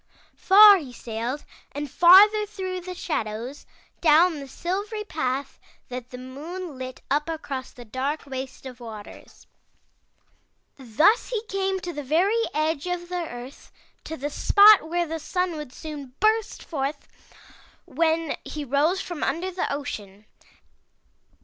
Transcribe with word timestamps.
Far 0.35 0.77
he 0.77 0.91
sailed 0.91 1.45
and 1.73 1.87
farther 1.87 2.47
through 2.47 2.81
the 2.81 2.95
shadows, 2.95 3.67
down 3.99 4.39
the 4.39 4.47
silvery 4.47 5.03
path 5.03 5.59
that 5.89 6.09
the 6.09 6.17
moon 6.17 6.75
lit 6.79 7.01
up 7.11 7.29
across 7.29 7.69
the 7.69 7.85
dark 7.85 8.25
waste 8.25 8.65
of 8.65 8.79
the 8.79 8.83
waters. 8.83 9.45
Thus 10.75 11.29
he 11.29 11.43
came 11.45 11.79
to 11.81 11.93
the 11.93 12.01
very 12.01 12.45
edge 12.51 12.87
of 12.87 13.09
the 13.09 13.29
earth, 13.29 13.71
to 14.05 14.17
the 14.17 14.31
spot 14.31 14.89
where 14.89 15.05
the 15.05 15.19
Sun 15.19 15.51
would 15.55 15.71
soon 15.71 16.15
burst 16.19 16.63
forth 16.63 17.07
when 17.85 18.35
he 18.43 18.65
rose 18.65 19.01
from 19.01 19.21
under 19.21 19.51
the 19.51 19.71
ocean. 19.71 20.25